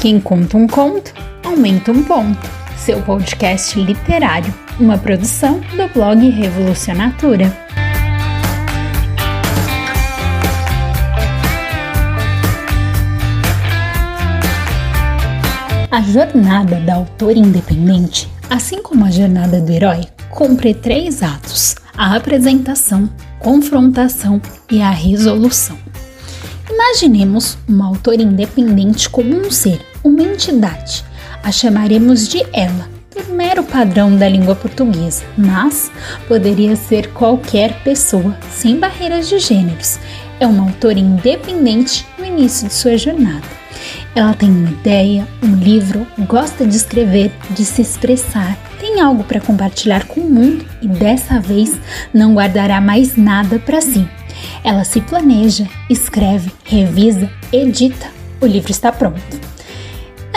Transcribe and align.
Quem 0.00 0.18
conta 0.18 0.56
um 0.56 0.66
conto, 0.66 1.12
aumenta 1.44 1.92
um 1.92 2.02
ponto. 2.02 2.48
Seu 2.74 3.02
podcast 3.02 3.78
literário, 3.78 4.52
uma 4.78 4.96
produção 4.96 5.60
do 5.76 5.92
blog 5.92 6.26
Revolucionatura. 6.30 7.54
A 15.90 16.00
jornada 16.00 16.76
da 16.76 16.94
autora 16.94 17.38
independente, 17.38 18.26
assim 18.48 18.82
como 18.82 19.04
a 19.04 19.10
jornada 19.10 19.60
do 19.60 19.70
herói, 19.70 20.00
cumpre 20.30 20.72
três 20.72 21.22
atos: 21.22 21.76
a 21.94 22.16
apresentação, 22.16 23.06
confrontação 23.38 24.40
e 24.70 24.80
a 24.80 24.90
resolução. 24.90 25.76
Imaginemos 26.70 27.58
uma 27.68 27.86
autora 27.86 28.22
independente 28.22 29.10
como 29.10 29.36
um 29.36 29.50
ser, 29.50 29.89
uma 30.02 30.22
entidade. 30.22 31.04
A 31.42 31.50
chamaremos 31.50 32.28
de 32.28 32.44
ela, 32.52 32.88
por 33.10 33.28
mero 33.28 33.62
padrão 33.62 34.16
da 34.16 34.28
língua 34.28 34.54
portuguesa, 34.54 35.24
mas 35.36 35.90
poderia 36.28 36.76
ser 36.76 37.08
qualquer 37.12 37.82
pessoa, 37.82 38.36
sem 38.50 38.78
barreiras 38.78 39.28
de 39.28 39.38
gêneros. 39.38 39.98
É 40.38 40.46
uma 40.46 40.64
autora 40.64 40.98
independente 40.98 42.06
no 42.18 42.24
início 42.24 42.68
de 42.68 42.74
sua 42.74 42.96
jornada. 42.96 43.46
Ela 44.14 44.34
tem 44.34 44.50
uma 44.50 44.70
ideia, 44.70 45.26
um 45.42 45.54
livro, 45.54 46.06
gosta 46.26 46.66
de 46.66 46.76
escrever, 46.76 47.32
de 47.50 47.64
se 47.64 47.82
expressar, 47.82 48.58
tem 48.80 49.00
algo 49.00 49.22
para 49.22 49.40
compartilhar 49.40 50.06
com 50.06 50.20
o 50.20 50.30
mundo 50.30 50.64
e 50.82 50.88
dessa 50.88 51.38
vez 51.38 51.78
não 52.12 52.34
guardará 52.34 52.80
mais 52.80 53.16
nada 53.16 53.58
para 53.58 53.80
si. 53.80 54.08
Ela 54.64 54.84
se 54.84 55.00
planeja, 55.00 55.66
escreve, 55.88 56.50
revisa, 56.64 57.30
edita. 57.52 58.08
O 58.40 58.46
livro 58.46 58.70
está 58.70 58.90
pronto. 58.90 59.50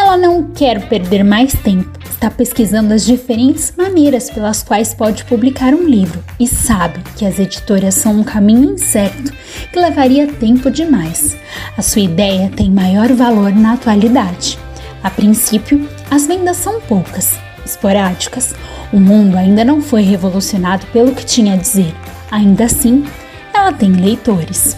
Ela 0.04 0.18
não 0.18 0.44
quer 0.44 0.90
perder 0.90 1.24
mais 1.24 1.54
tempo, 1.54 1.90
está 2.10 2.30
pesquisando 2.30 2.94
as 2.94 3.06
diferentes 3.06 3.74
maneiras 3.78 4.30
pelas 4.30 4.62
quais 4.62 4.94
pode 4.94 5.24
publicar 5.24 5.74
um 5.74 5.88
livro 5.88 6.22
e 6.38 6.46
sabe 6.46 7.00
que 7.16 7.26
as 7.26 7.40
editoras 7.40 7.96
são 7.96 8.20
um 8.20 8.24
caminho 8.24 8.74
incerto 8.74 9.32
que 9.72 9.80
levaria 9.80 10.28
tempo 10.28 10.70
demais. 10.70 11.38
A 11.78 11.82
sua 11.82 12.02
ideia 12.02 12.52
tem 12.54 12.70
maior 12.70 13.14
valor 13.14 13.54
na 13.54 13.76
atualidade. 13.76 14.60
A 15.02 15.10
princípio, 15.10 15.88
as 16.12 16.28
vendas 16.28 16.58
são 16.58 16.82
poucas, 16.82 17.40
esporádicas. 17.66 18.54
O 18.92 19.00
mundo 19.00 19.38
ainda 19.38 19.64
não 19.64 19.82
foi 19.82 20.02
revolucionado 20.02 20.86
pelo 20.88 21.16
que 21.16 21.26
tinha 21.26 21.54
a 21.54 21.58
dizer. 21.58 21.96
Ainda 22.30 22.66
assim, 22.66 23.06
ela 23.54 23.72
tem 23.72 23.94
leitores. 23.94 24.76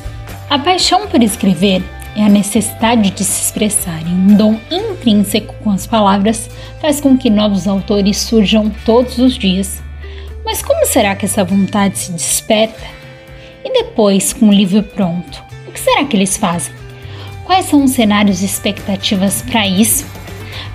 A 0.51 0.59
paixão 0.59 1.07
por 1.07 1.21
escrever 1.23 1.83
é 2.15 2.23
a 2.23 2.29
necessidade 2.29 3.11
de 3.11 3.23
se 3.23 3.43
expressar 3.43 4.01
e 4.01 4.09
um 4.09 4.35
dom 4.35 4.59
intrínseco 4.71 5.53
com 5.63 5.71
as 5.71 5.85
palavras 5.85 6.49
faz 6.79 7.01
com 7.01 7.17
que 7.17 7.29
novos 7.29 7.67
autores 7.67 8.17
surjam 8.17 8.71
todos 8.85 9.17
os 9.17 9.37
dias. 9.37 9.83
Mas 10.45 10.61
como 10.61 10.85
será 10.85 11.15
que 11.15 11.25
essa 11.25 11.43
vontade 11.43 11.97
se 11.97 12.11
desperta? 12.11 12.85
E 13.63 13.71
depois, 13.71 14.31
com 14.31 14.49
o 14.49 14.53
livro 14.53 14.83
pronto, 14.83 15.43
o 15.67 15.71
que 15.71 15.79
será 15.79 16.05
que 16.05 16.15
eles 16.15 16.37
fazem? 16.37 16.73
Quais 17.43 17.65
são 17.65 17.83
os 17.83 17.91
cenários 17.91 18.41
e 18.41 18.45
expectativas 18.45 19.41
para 19.41 19.67
isso? 19.67 20.05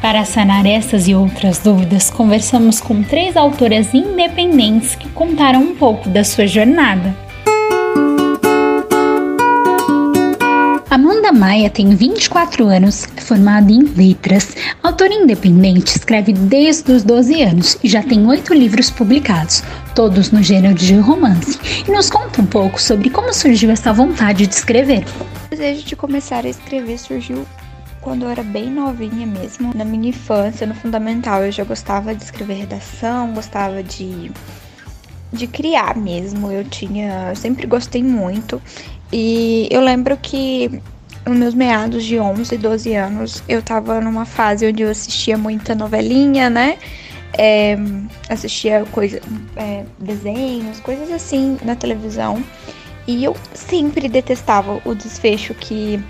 Para 0.01 0.25
sanar 0.25 0.67
essas 0.67 1.09
e 1.09 1.15
outras 1.15 1.59
dúvidas, 1.59 2.11
conversamos 2.11 2.81
com 2.81 3.03
três 3.03 3.37
autoras 3.37 3.93
independentes 3.93 4.95
que 4.95 5.09
contaram 5.11 5.61
um 5.61 5.75
pouco 5.75 6.09
da 6.09 6.25
sua 6.25 6.47
jornada. 6.47 7.15
Amanda 11.11 11.33
Maia 11.33 11.69
tem 11.69 11.91
24 11.91 12.69
anos, 12.69 13.05
formada 13.16 13.72
em 13.72 13.83
letras, 13.83 14.55
autora 14.80 15.12
independente, 15.12 15.97
escreve 15.97 16.32
desde 16.32 16.93
os 16.93 17.03
12 17.03 17.43
anos 17.43 17.76
e 17.82 17.88
já 17.88 18.00
tem 18.00 18.25
oito 18.28 18.54
livros 18.54 18.93
publicados, 18.93 19.60
todos 19.93 20.31
no 20.31 20.41
gênero 20.41 20.72
de 20.72 20.94
romance, 20.94 21.59
e 21.84 21.91
nos 21.91 22.09
conta 22.09 22.41
um 22.41 22.47
pouco 22.47 22.81
sobre 22.81 23.10
como 23.10 23.34
surgiu 23.34 23.72
essa 23.72 23.93
vontade 23.93 24.47
de 24.47 24.54
escrever. 24.54 25.04
O 25.47 25.50
desejo 25.50 25.84
de 25.84 25.97
começar 25.97 26.47
a 26.47 26.49
escrever 26.49 26.97
surgiu 26.97 27.44
quando 28.00 28.22
eu 28.22 28.31
era 28.31 28.44
bem 28.44 28.70
novinha 28.70 29.26
mesmo, 29.26 29.72
na 29.75 29.84
minha 29.84 30.10
infância, 30.10 30.65
no 30.65 30.76
fundamental, 30.76 31.43
eu 31.43 31.50
já 31.50 31.65
gostava 31.65 32.15
de 32.15 32.22
escrever 32.22 32.54
redação, 32.54 33.34
gostava 33.34 33.82
de 33.82 34.31
de 35.32 35.47
criar 35.47 35.97
mesmo. 35.97 36.50
Eu 36.50 36.65
tinha, 36.65 37.28
eu 37.31 37.37
sempre 37.37 37.65
gostei 37.65 38.03
muito 38.03 38.60
e 39.12 39.69
eu 39.70 39.81
lembro 39.81 40.16
que 40.16 40.81
nos 41.26 41.38
meus 41.38 41.54
meados 41.54 42.04
de 42.04 42.19
11, 42.19 42.56
12 42.56 42.94
anos, 42.94 43.42
eu 43.48 43.62
tava 43.62 44.00
numa 44.00 44.25
fase 44.25 44.66
onde 44.66 44.82
eu 44.82 44.91
assistia 44.91 45.36
muita 45.36 45.75
novelinha, 45.75 46.48
né? 46.48 46.78
É, 47.36 47.76
assistia 48.28 48.84
coisa, 48.91 49.20
é, 49.56 49.84
desenhos, 49.98 50.81
coisas 50.81 51.10
assim 51.12 51.58
na 51.64 51.76
televisão. 51.76 52.42
E 53.06 53.25
eu 53.25 53.36
sempre 53.54 54.08
detestava 54.08 54.81
o 54.84 54.94
desfecho 54.94 55.54
que 55.54 56.03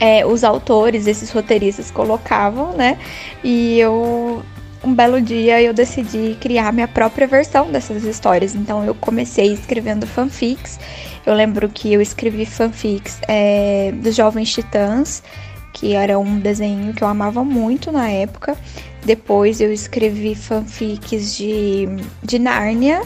é, 0.00 0.24
os 0.24 0.42
autores, 0.42 1.06
esses 1.06 1.30
roteiristas 1.30 1.90
colocavam, 1.90 2.72
né? 2.72 2.98
E 3.44 3.78
eu 3.78 4.42
um 4.82 4.94
belo 4.94 5.20
dia 5.20 5.60
eu 5.62 5.72
decidi 5.72 6.36
criar 6.40 6.72
minha 6.72 6.88
própria 6.88 7.26
versão 7.26 7.70
dessas 7.70 8.04
histórias. 8.04 8.54
Então 8.54 8.84
eu 8.84 8.94
comecei 8.94 9.52
escrevendo 9.52 10.06
fanfics 10.06 10.78
eu 11.26 11.34
lembro 11.34 11.68
que 11.68 11.92
eu 11.92 12.00
escrevi 12.00 12.46
fanfics 12.46 13.20
é, 13.28 13.92
dos 13.92 14.14
Jovens 14.14 14.52
Titãs, 14.52 15.22
que 15.72 15.92
era 15.92 16.18
um 16.18 16.38
desenho 16.38 16.94
que 16.94 17.04
eu 17.04 17.08
amava 17.08 17.44
muito 17.44 17.92
na 17.92 18.08
época. 18.10 18.56
Depois 19.04 19.60
eu 19.60 19.72
escrevi 19.72 20.34
fanfics 20.34 21.36
de, 21.36 21.86
de 22.22 22.38
Nárnia, 22.38 23.02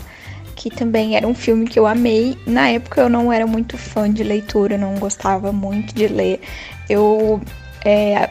que 0.54 0.70
também 0.70 1.16
era 1.16 1.26
um 1.26 1.34
filme 1.34 1.66
que 1.66 1.78
eu 1.78 1.86
amei. 1.86 2.38
Na 2.46 2.68
época 2.68 3.00
eu 3.00 3.08
não 3.08 3.32
era 3.32 3.46
muito 3.46 3.76
fã 3.76 4.10
de 4.10 4.22
leitura, 4.22 4.78
não 4.78 4.94
gostava 4.94 5.52
muito 5.52 5.94
de 5.94 6.06
ler. 6.06 6.40
Eu 6.88 7.40
é, 7.84 8.30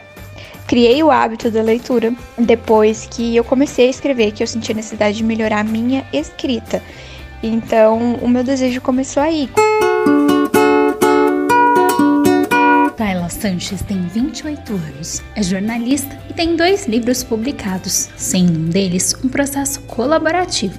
criei 0.66 1.02
o 1.02 1.10
hábito 1.10 1.50
da 1.50 1.62
leitura 1.62 2.14
depois 2.38 3.06
que 3.06 3.36
eu 3.36 3.44
comecei 3.44 3.86
a 3.86 3.90
escrever, 3.90 4.32
que 4.32 4.42
eu 4.42 4.46
senti 4.46 4.72
a 4.72 4.74
necessidade 4.74 5.16
de 5.16 5.24
melhorar 5.24 5.60
a 5.60 5.64
minha 5.64 6.06
escrita. 6.12 6.82
Então, 7.42 8.14
o 8.14 8.28
meu 8.28 8.42
desejo 8.42 8.80
começou 8.80 9.22
aí. 9.22 9.50
Tayla 12.96 13.28
Sanches 13.28 13.82
tem 13.82 14.00
28 14.06 14.72
anos, 14.72 15.22
é 15.34 15.42
jornalista 15.42 16.18
e 16.30 16.32
tem 16.32 16.56
dois 16.56 16.86
livros 16.86 17.22
publicados, 17.22 18.08
sendo 18.16 18.58
um 18.58 18.64
deles 18.70 19.14
um 19.22 19.28
processo 19.28 19.80
colaborativo. 19.82 20.78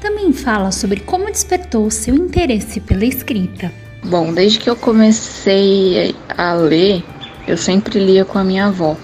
Também 0.00 0.32
fala 0.32 0.70
sobre 0.70 1.00
como 1.00 1.30
despertou 1.30 1.90
seu 1.90 2.14
interesse 2.14 2.80
pela 2.80 3.04
escrita. 3.04 3.72
Bom, 4.04 4.34
desde 4.34 4.58
que 4.58 4.68
eu 4.68 4.76
comecei 4.76 6.14
a 6.36 6.52
ler, 6.54 7.02
eu 7.46 7.56
sempre 7.56 7.98
lia 7.98 8.24
com 8.24 8.38
a 8.38 8.44
minha 8.44 8.66
avó. 8.66 8.96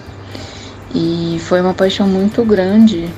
E 0.93 1.39
foi 1.41 1.61
uma 1.61 1.73
paixão 1.73 2.07
muito 2.07 2.43
grande 2.43 3.09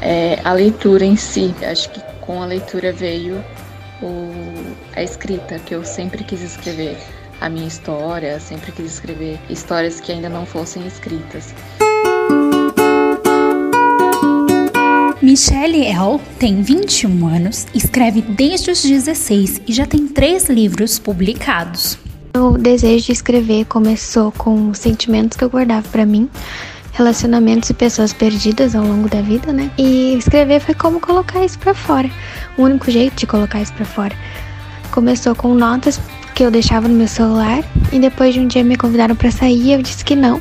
é, 0.00 0.38
a 0.44 0.52
leitura 0.52 1.04
em 1.04 1.16
si. 1.16 1.54
Acho 1.62 1.90
que 1.90 2.00
com 2.20 2.42
a 2.42 2.46
leitura 2.46 2.92
veio 2.92 3.42
o, 4.02 4.32
a 4.94 5.02
escrita, 5.02 5.58
que 5.58 5.74
eu 5.74 5.84
sempre 5.84 6.24
quis 6.24 6.42
escrever 6.42 6.96
a 7.40 7.48
minha 7.48 7.66
história, 7.66 8.38
sempre 8.40 8.72
quis 8.72 8.86
escrever 8.86 9.38
histórias 9.48 10.00
que 10.00 10.12
ainda 10.12 10.28
não 10.28 10.46
fossem 10.46 10.86
escritas. 10.86 11.54
Michelle 15.22 15.86
El 15.86 16.20
tem 16.38 16.60
21 16.60 17.26
anos, 17.26 17.66
escreve 17.74 18.20
desde 18.20 18.70
os 18.70 18.82
16 18.82 19.62
e 19.66 19.72
já 19.72 19.86
tem 19.86 20.06
três 20.06 20.50
livros 20.50 20.98
publicados. 20.98 21.98
O 22.36 22.58
desejo 22.58 23.06
de 23.06 23.12
escrever 23.12 23.64
começou 23.64 24.30
com 24.32 24.74
sentimentos 24.74 25.38
que 25.38 25.44
eu 25.44 25.48
guardava 25.48 25.88
para 25.88 26.04
mim, 26.04 26.28
relacionamentos 26.94 27.68
e 27.68 27.74
pessoas 27.74 28.12
perdidas 28.12 28.74
ao 28.74 28.84
longo 28.84 29.08
da 29.08 29.20
vida, 29.20 29.52
né? 29.52 29.70
E 29.76 30.16
escrever 30.16 30.60
foi 30.60 30.74
como 30.74 31.00
colocar 31.00 31.44
isso 31.44 31.58
para 31.58 31.74
fora. 31.74 32.08
O 32.56 32.62
único 32.62 32.90
jeito 32.90 33.16
de 33.16 33.26
colocar 33.26 33.60
isso 33.60 33.72
para 33.74 33.84
fora. 33.84 34.14
Começou 34.90 35.34
com 35.34 35.54
notas 35.54 36.00
que 36.34 36.44
eu 36.44 36.50
deixava 36.50 36.88
no 36.88 36.94
meu 36.94 37.08
celular 37.08 37.62
e 37.92 37.98
depois 37.98 38.32
de 38.32 38.40
um 38.40 38.46
dia 38.46 38.64
me 38.64 38.76
convidaram 38.76 39.14
para 39.14 39.30
sair, 39.30 39.72
eu 39.72 39.82
disse 39.82 40.04
que 40.04 40.16
não. 40.16 40.40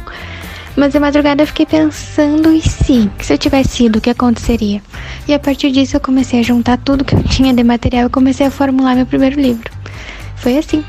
Mas 0.75 0.93
de 0.93 0.99
madrugada 0.99 1.43
eu 1.43 1.47
fiquei 1.47 1.65
pensando 1.65 2.51
e 2.51 2.61
sim, 2.61 3.09
se 3.19 3.33
eu 3.33 3.37
tivesse 3.37 3.85
ido, 3.85 3.99
o 3.99 4.01
que 4.01 4.09
aconteceria? 4.09 4.81
E 5.27 5.33
a 5.33 5.39
partir 5.39 5.71
disso 5.71 5.95
eu 5.95 5.99
comecei 5.99 6.39
a 6.39 6.43
juntar 6.43 6.77
tudo 6.77 7.05
que 7.05 7.15
eu 7.15 7.23
tinha 7.23 7.53
de 7.53 7.63
material 7.63 8.07
e 8.07 8.09
comecei 8.09 8.47
a 8.47 8.51
formular 8.51 8.95
meu 8.95 9.05
primeiro 9.05 9.39
livro. 9.39 9.71
Foi 10.35 10.57
assim. 10.57 10.83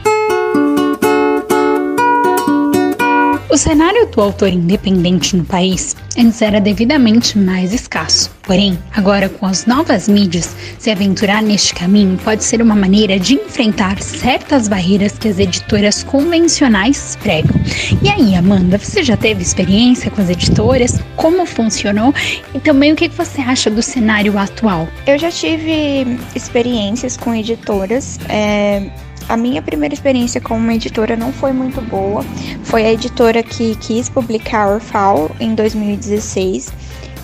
O 3.54 3.56
cenário 3.56 4.04
do 4.06 4.20
autor 4.20 4.48
independente 4.48 5.36
no 5.36 5.44
país 5.44 5.94
antes 6.18 6.42
era 6.42 6.60
devidamente 6.60 7.38
mais 7.38 7.72
escasso. 7.72 8.28
Porém, 8.42 8.76
agora 8.92 9.28
com 9.28 9.46
as 9.46 9.64
novas 9.64 10.08
mídias, 10.08 10.56
se 10.76 10.90
aventurar 10.90 11.40
neste 11.40 11.72
caminho 11.72 12.18
pode 12.18 12.42
ser 12.42 12.60
uma 12.60 12.74
maneira 12.74 13.16
de 13.16 13.34
enfrentar 13.34 14.02
certas 14.02 14.66
barreiras 14.66 15.16
que 15.16 15.28
as 15.28 15.38
editoras 15.38 16.02
convencionais 16.02 17.16
pregam. 17.22 17.54
E 18.02 18.08
aí, 18.08 18.34
Amanda, 18.34 18.76
você 18.76 19.04
já 19.04 19.16
teve 19.16 19.42
experiência 19.42 20.10
com 20.10 20.20
as 20.20 20.30
editoras? 20.30 20.98
Como 21.14 21.46
funcionou? 21.46 22.12
E 22.52 22.58
também 22.58 22.92
o 22.92 22.96
que 22.96 23.08
você 23.08 23.40
acha 23.40 23.70
do 23.70 23.82
cenário 23.82 24.36
atual? 24.36 24.88
Eu 25.06 25.16
já 25.16 25.30
tive 25.30 26.18
experiências 26.34 27.16
com 27.16 27.32
editoras. 27.32 28.18
É 28.28 28.90
a 29.28 29.36
minha 29.36 29.62
primeira 29.62 29.94
experiência 29.94 30.40
com 30.40 30.56
uma 30.56 30.74
editora 30.74 31.16
não 31.16 31.32
foi 31.32 31.52
muito 31.52 31.80
boa. 31.80 32.24
Foi 32.64 32.84
a 32.84 32.92
editora 32.92 33.42
que 33.44 33.76
quis 33.76 34.08
publicar 34.08 34.68
Orfal 34.68 35.30
em 35.38 35.54
2016. 35.54 36.72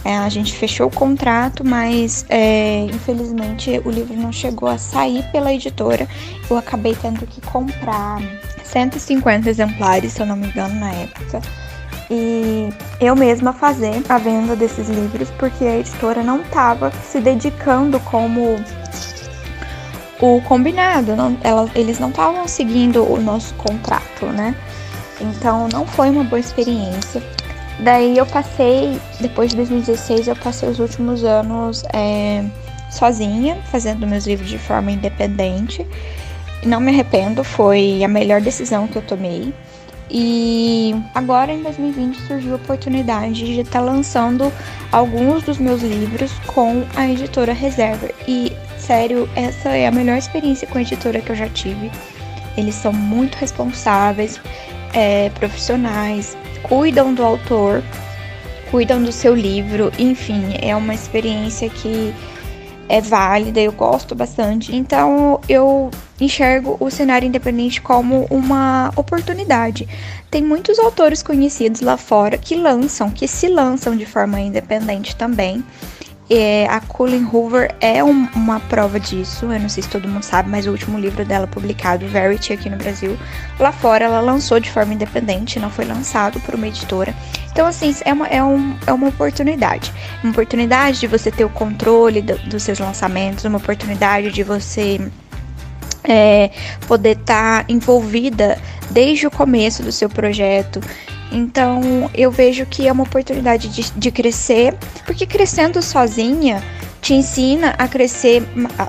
É, 0.04 0.16
a 0.16 0.28
gente 0.28 0.54
fechou 0.54 0.86
o 0.86 0.90
contrato, 0.90 1.64
mas 1.64 2.24
é, 2.28 2.86
infelizmente 2.86 3.80
o 3.84 3.90
livro 3.90 4.16
não 4.16 4.32
chegou 4.32 4.68
a 4.68 4.78
sair 4.78 5.22
pela 5.30 5.52
editora. 5.52 6.08
Eu 6.48 6.56
acabei 6.56 6.94
tendo 6.94 7.26
que 7.26 7.40
comprar 7.42 8.20
150 8.64 9.50
exemplares, 9.50 10.12
se 10.12 10.20
eu 10.20 10.26
não 10.26 10.36
me 10.36 10.46
engano, 10.46 10.74
na 10.74 10.92
época. 10.92 11.42
E 12.10 12.70
eu 13.00 13.14
mesma 13.14 13.52
fazer 13.52 14.02
a 14.08 14.18
venda 14.18 14.56
desses 14.56 14.88
livros, 14.88 15.30
porque 15.38 15.64
a 15.64 15.78
editora 15.78 16.22
não 16.22 16.40
estava 16.40 16.90
se 17.04 17.20
dedicando 17.20 18.00
como 18.00 18.56
o 20.20 20.40
combinado. 20.42 21.14
Não, 21.14 21.36
ela, 21.42 21.70
eles 21.74 21.98
não 21.98 22.08
estavam 22.08 22.48
seguindo 22.48 23.04
o 23.04 23.20
nosso 23.20 23.54
contrato, 23.54 24.26
né? 24.26 24.56
Então 25.20 25.68
não 25.72 25.86
foi 25.86 26.10
uma 26.10 26.24
boa 26.24 26.40
experiência. 26.40 27.22
Daí 27.80 28.18
eu 28.18 28.26
passei, 28.26 29.00
depois 29.20 29.50
de 29.50 29.56
2016, 29.56 30.28
eu 30.28 30.36
passei 30.36 30.68
os 30.68 30.78
últimos 30.78 31.24
anos 31.24 31.82
é, 31.94 32.44
sozinha, 32.90 33.56
fazendo 33.70 34.06
meus 34.06 34.26
livros 34.26 34.48
de 34.48 34.58
forma 34.58 34.90
independente. 34.90 35.86
Não 36.64 36.78
me 36.78 36.92
arrependo, 36.92 37.42
foi 37.42 38.04
a 38.04 38.08
melhor 38.08 38.40
decisão 38.40 38.86
que 38.86 38.96
eu 38.96 39.02
tomei. 39.02 39.54
E 40.10 40.94
agora 41.14 41.52
em 41.52 41.62
2020 41.62 42.16
surgiu 42.26 42.52
a 42.54 42.56
oportunidade 42.56 43.44
de 43.44 43.60
estar 43.60 43.80
lançando 43.80 44.52
alguns 44.90 45.44
dos 45.44 45.56
meus 45.58 45.82
livros 45.82 46.32
com 46.46 46.84
a 46.96 47.08
editora 47.08 47.52
Reserva. 47.52 48.10
E 48.26 48.52
sério, 48.76 49.28
essa 49.36 49.68
é 49.70 49.86
a 49.86 49.92
melhor 49.92 50.18
experiência 50.18 50.66
com 50.66 50.78
a 50.78 50.82
editora 50.82 51.20
que 51.20 51.30
eu 51.30 51.36
já 51.36 51.48
tive. 51.48 51.90
Eles 52.56 52.74
são 52.74 52.92
muito 52.92 53.36
responsáveis, 53.36 54.40
é, 54.92 55.30
profissionais, 55.30 56.36
cuidam 56.62 57.14
do 57.14 57.22
autor, 57.22 57.82
cuidam 58.70 59.02
do 59.02 59.12
seu 59.12 59.34
livro, 59.34 59.92
enfim, 59.98 60.54
é 60.60 60.74
uma 60.74 60.94
experiência 60.94 61.68
que 61.68 62.14
é 62.90 63.00
válida, 63.00 63.60
eu 63.60 63.70
gosto 63.70 64.16
bastante. 64.16 64.74
Então 64.74 65.40
eu 65.48 65.90
enxergo 66.20 66.76
o 66.80 66.90
cenário 66.90 67.26
independente 67.26 67.80
como 67.80 68.26
uma 68.28 68.92
oportunidade. 68.96 69.88
Tem 70.28 70.42
muitos 70.42 70.78
autores 70.78 71.22
conhecidos 71.22 71.80
lá 71.80 71.96
fora 71.96 72.36
que 72.36 72.56
lançam, 72.56 73.10
que 73.10 73.28
se 73.28 73.48
lançam 73.48 73.96
de 73.96 74.04
forma 74.04 74.40
independente 74.40 75.14
também. 75.14 75.64
É, 76.32 76.64
a 76.68 76.80
Colin 76.80 77.24
Hoover 77.24 77.74
é 77.80 78.04
um, 78.04 78.28
uma 78.36 78.60
prova 78.60 79.00
disso. 79.00 79.46
Eu 79.46 79.58
não 79.58 79.68
sei 79.68 79.82
se 79.82 79.88
todo 79.88 80.08
mundo 80.08 80.22
sabe, 80.22 80.48
mas 80.48 80.64
o 80.64 80.70
último 80.70 80.96
livro 80.96 81.24
dela 81.24 81.48
publicado, 81.48 82.06
Verity, 82.06 82.52
aqui 82.52 82.70
no 82.70 82.76
Brasil, 82.76 83.18
lá 83.58 83.72
fora 83.72 84.04
ela 84.04 84.20
lançou 84.20 84.60
de 84.60 84.70
forma 84.70 84.94
independente, 84.94 85.58
não 85.58 85.70
foi 85.70 85.84
lançado 85.84 86.38
por 86.40 86.54
uma 86.54 86.68
editora. 86.68 87.12
Então, 87.50 87.66
assim, 87.66 87.92
é 88.04 88.12
uma, 88.12 88.28
é 88.28 88.42
um, 88.42 88.76
é 88.86 88.92
uma 88.92 89.08
oportunidade. 89.08 89.92
Uma 90.22 90.30
oportunidade 90.30 91.00
de 91.00 91.08
você 91.08 91.32
ter 91.32 91.44
o 91.44 91.48
controle 91.48 92.22
do, 92.22 92.38
dos 92.48 92.62
seus 92.62 92.78
lançamentos, 92.78 93.44
uma 93.44 93.58
oportunidade 93.58 94.30
de 94.30 94.44
você 94.44 95.00
é, 96.04 96.50
poder 96.86 97.18
estar 97.18 97.64
tá 97.64 97.72
envolvida 97.72 98.56
desde 98.90 99.26
o 99.26 99.30
começo 99.30 99.82
do 99.82 99.90
seu 99.90 100.08
projeto. 100.08 100.80
Então 101.30 102.10
eu 102.14 102.30
vejo 102.30 102.66
que 102.66 102.88
é 102.88 102.92
uma 102.92 103.04
oportunidade 103.04 103.68
de, 103.68 103.90
de 103.92 104.10
crescer, 104.10 104.74
porque 105.06 105.26
crescendo 105.26 105.80
sozinha 105.80 106.62
te 107.00 107.14
ensina 107.14 107.74
a 107.78 107.88
crescer 107.88 108.42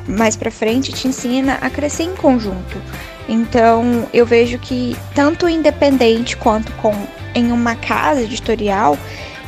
mais 0.07 0.35
para 0.35 0.51
frente, 0.51 0.91
te 0.91 1.07
ensina 1.07 1.57
a 1.61 1.69
crescer 1.69 2.03
em 2.03 2.15
conjunto. 2.15 2.81
Então 3.29 4.07
eu 4.13 4.25
vejo 4.25 4.57
que 4.59 4.95
tanto 5.15 5.47
independente 5.47 6.35
quanto 6.35 6.71
com 6.73 6.93
em 7.33 7.51
uma 7.51 7.75
casa 7.75 8.21
editorial, 8.21 8.97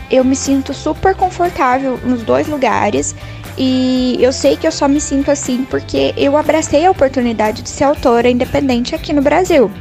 eu 0.10 0.24
me 0.24 0.36
sinto 0.36 0.74
super 0.74 1.16
confortável 1.16 2.00
nos 2.04 2.24
dois 2.24 2.48
lugares 2.48 3.16
e 3.57 4.18
eu 4.19 4.31
sei 4.31 4.56
que 4.56 4.66
eu 4.66 4.72
só 4.72 4.88
me 4.88 5.01
sinto 5.01 5.30
assim 5.30 5.66
porque 5.66 6.13
eu 6.16 6.38
abracei 6.38 6.86
a 6.86 6.92
oportunidade 6.92 7.62
de 7.62 7.69
ser 7.69 7.84
autora 7.84 8.30
independente 8.30 8.95
aqui 8.95 9.12
no 9.12 9.22
Brasil. 9.22 9.72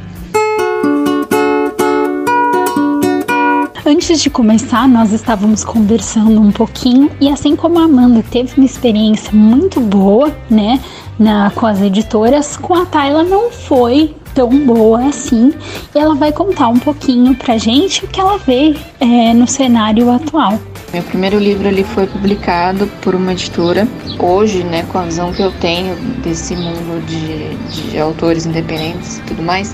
Antes 4.13 4.21
de 4.21 4.29
começar, 4.29 4.87
nós 4.87 5.11
estávamos 5.11 5.63
conversando 5.63 6.39
um 6.39 6.51
pouquinho 6.51 7.09
e 7.19 7.29
assim 7.29 7.55
como 7.55 7.79
a 7.79 7.85
Amanda 7.85 8.23
teve 8.29 8.53
uma 8.57 8.65
experiência 8.67 9.31
muito 9.31 9.79
boa, 9.81 10.31
né, 10.47 10.79
na, 11.17 11.49
com 11.49 11.65
as 11.65 11.81
editoras, 11.81 12.55
com 12.55 12.75
a 12.75 12.85
Tayla 12.85 13.23
não 13.23 13.49
foi 13.49 14.13
tão 14.35 14.51
boa 14.67 15.07
assim. 15.07 15.51
E 15.95 15.97
ela 15.97 16.13
vai 16.13 16.31
contar 16.31 16.67
um 16.67 16.77
pouquinho 16.77 17.33
pra 17.33 17.57
gente 17.57 18.05
o 18.05 18.07
que 18.07 18.21
ela 18.21 18.37
vê 18.37 18.75
é, 18.99 19.33
no 19.33 19.47
cenário 19.47 20.11
atual. 20.11 20.59
Meu 20.93 21.01
primeiro 21.01 21.39
livro 21.39 21.67
ele 21.67 21.83
foi 21.83 22.05
publicado 22.05 22.85
por 23.01 23.15
uma 23.15 23.31
editora. 23.31 23.87
Hoje, 24.19 24.63
né, 24.63 24.85
com 24.91 24.99
a 24.99 25.05
visão 25.05 25.33
que 25.33 25.41
eu 25.41 25.51
tenho 25.53 25.95
desse 26.21 26.55
mundo 26.55 27.03
de, 27.07 27.55
de 27.89 27.97
autores 27.97 28.45
independentes 28.45 29.17
e 29.17 29.21
tudo 29.21 29.41
mais, 29.41 29.73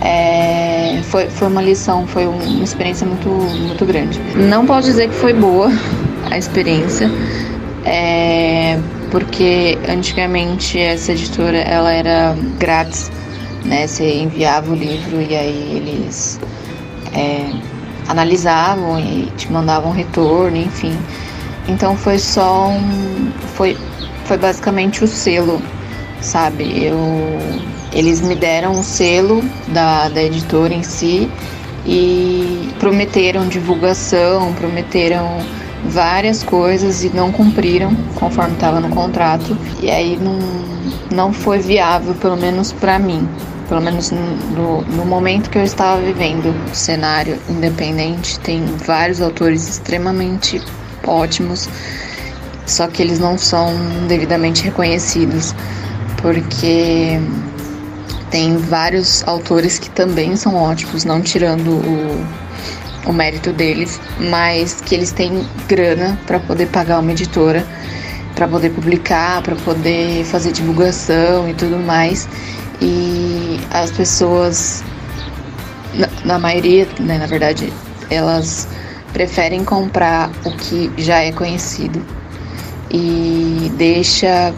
é, 0.00 1.00
foi, 1.04 1.28
foi 1.28 1.48
uma 1.48 1.62
lição, 1.62 2.06
foi 2.06 2.26
uma 2.26 2.62
experiência 2.62 3.06
muito, 3.06 3.28
muito 3.28 3.84
grande. 3.84 4.20
Não 4.36 4.66
posso 4.66 4.88
dizer 4.88 5.08
que 5.08 5.14
foi 5.14 5.32
boa 5.32 5.70
a 6.30 6.38
experiência, 6.38 7.10
é, 7.84 8.78
porque 9.10 9.78
antigamente 9.88 10.78
essa 10.78 11.12
editora 11.12 11.58
ela 11.58 11.92
era 11.92 12.36
grátis, 12.58 13.10
né? 13.64 13.86
Você 13.86 14.18
enviava 14.18 14.72
o 14.72 14.74
livro 14.74 15.20
e 15.20 15.34
aí 15.34 15.76
eles 15.76 16.38
é, 17.14 17.50
analisavam 18.08 18.98
e 19.00 19.32
te 19.36 19.50
mandavam 19.50 19.90
retorno, 19.90 20.56
enfim. 20.56 20.96
Então 21.66 21.96
foi 21.96 22.18
só 22.18 22.68
um, 22.68 23.30
foi, 23.54 23.76
foi 24.24 24.38
basicamente 24.38 25.04
o 25.04 25.06
selo, 25.06 25.60
sabe? 26.20 26.84
Eu 26.84 26.96
eles 27.92 28.20
me 28.20 28.34
deram 28.34 28.72
o 28.72 28.82
selo 28.82 29.42
da, 29.68 30.08
da 30.08 30.22
editora 30.22 30.74
em 30.74 30.82
si 30.82 31.30
e 31.86 32.68
prometeram 32.78 33.48
divulgação, 33.48 34.52
prometeram 34.54 35.38
várias 35.86 36.42
coisas 36.42 37.04
e 37.04 37.10
não 37.10 37.32
cumpriram 37.32 37.94
conforme 38.14 38.54
estava 38.54 38.80
no 38.80 38.90
contrato. 38.90 39.56
E 39.80 39.90
aí 39.90 40.18
não, 40.18 40.38
não 41.10 41.32
foi 41.32 41.58
viável, 41.58 42.14
pelo 42.14 42.36
menos 42.36 42.72
para 42.72 42.98
mim. 42.98 43.26
Pelo 43.68 43.82
menos 43.82 44.10
no, 44.10 44.80
no 44.82 45.04
momento 45.04 45.50
que 45.50 45.58
eu 45.58 45.62
estava 45.64 46.00
vivendo 46.00 46.54
o 46.70 46.74
cenário 46.74 47.38
independente, 47.50 48.38
tem 48.40 48.64
vários 48.64 49.20
autores 49.20 49.68
extremamente 49.68 50.62
ótimos, 51.06 51.68
só 52.66 52.86
que 52.86 53.02
eles 53.02 53.18
não 53.18 53.36
são 53.36 53.74
devidamente 54.08 54.62
reconhecidos, 54.62 55.54
porque 56.22 57.20
tem 58.30 58.56
vários 58.56 59.26
autores 59.26 59.78
que 59.78 59.90
também 59.90 60.36
são 60.36 60.54
ótimos, 60.54 61.04
não 61.04 61.20
tirando 61.20 61.68
o, 61.68 62.26
o 63.06 63.12
mérito 63.12 63.52
deles, 63.52 64.00
mas 64.30 64.80
que 64.80 64.94
eles 64.94 65.12
têm 65.12 65.46
grana 65.66 66.18
para 66.26 66.38
poder 66.38 66.66
pagar 66.66 67.00
uma 67.00 67.12
editora, 67.12 67.66
para 68.34 68.46
poder 68.46 68.70
publicar, 68.70 69.42
para 69.42 69.56
poder 69.56 70.24
fazer 70.24 70.52
divulgação 70.52 71.48
e 71.48 71.54
tudo 71.54 71.78
mais. 71.78 72.28
E 72.80 73.58
as 73.70 73.90
pessoas, 73.90 74.84
na, 75.94 76.08
na 76.24 76.38
maioria, 76.38 76.86
né, 77.00 77.18
na 77.18 77.26
verdade, 77.26 77.72
elas 78.10 78.68
preferem 79.12 79.64
comprar 79.64 80.30
o 80.44 80.50
que 80.52 80.90
já 80.96 81.18
é 81.18 81.32
conhecido 81.32 82.04
e 82.90 83.72
deixa 83.76 84.54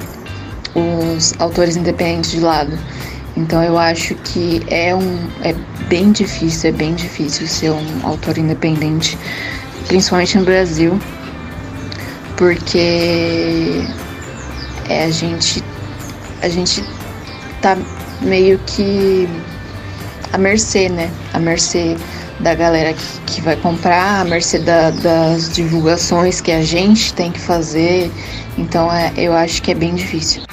os 0.75 1.35
autores 1.39 1.77
independentes 1.77 2.33
de 2.33 2.41
lado. 2.41 2.79
Então 3.41 3.63
eu 3.63 3.79
acho 3.79 4.15
que 4.17 4.63
é 4.69 4.95
um 4.95 5.29
é 5.43 5.55
bem 5.89 6.13
difícil, 6.13 6.69
é 6.69 6.73
bem 6.73 6.95
difícil 6.95 7.47
ser 7.49 7.71
um 7.71 8.07
autor 8.07 8.37
independente, 8.37 9.19
principalmente 9.89 10.37
no 10.37 10.45
Brasil, 10.45 11.01
porque 12.37 13.83
é, 14.89 15.05
a 15.05 15.11
gente 15.11 15.65
a 16.43 16.49
gente 16.51 16.85
tá 17.63 17.79
meio 18.21 18.59
que 18.67 19.27
à 20.33 20.39
mercê, 20.39 20.91
né? 20.91 21.11
À 21.33 21.39
mercê 21.39 21.97
da 22.41 22.55
galera 22.55 22.93
que, 22.93 23.21
que 23.27 23.41
vai 23.41 23.57
comprar, 23.57 24.21
à 24.21 24.25
mercê 24.25 24.59
da, 24.59 24.91
das 24.91 25.51
divulgações 25.51 26.43
que 26.43 26.53
a 26.53 26.63
gente 26.63 27.15
tem 27.15 27.33
que 27.33 27.41
fazer. 27.41 28.11
Então 28.59 28.93
é, 28.93 29.13
eu 29.17 29.33
acho 29.33 29.63
que 29.63 29.71
é 29.71 29.75
bem 29.75 29.95
difícil. 29.95 30.50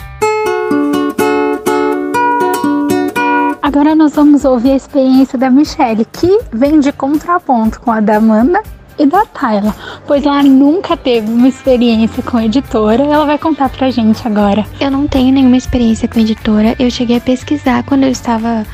Agora 3.67 3.93
nós 3.93 4.13
vamos 4.15 4.45
ouvir 4.45 4.71
a 4.71 4.75
experiência 4.77 5.37
da 5.37 5.49
Michelle, 5.49 6.05
que 6.05 6.39
vem 6.53 6.79
de 6.79 6.89
contraponto 6.93 7.81
com 7.81 7.91
a 7.91 7.99
da 7.99 8.15
Amanda 8.15 8.63
e 8.97 9.05
da 9.05 9.25
Tayla, 9.25 9.75
pois 10.07 10.25
ela 10.25 10.41
nunca 10.41 10.95
teve 10.95 11.29
uma 11.29 11.49
experiência 11.49 12.23
com 12.23 12.39
editora. 12.39 13.03
Ela 13.03 13.25
vai 13.25 13.37
contar 13.37 13.67
pra 13.67 13.89
gente 13.89 14.25
agora. 14.25 14.65
Eu 14.79 14.89
não 14.89 15.05
tenho 15.05 15.33
nenhuma 15.33 15.57
experiência 15.57 16.07
com 16.07 16.17
editora. 16.17 16.77
Eu 16.79 16.89
cheguei 16.89 17.17
a 17.17 17.19
pesquisar 17.19 17.83
quando 17.83 18.03
eu 18.03 18.09
estava 18.09 18.65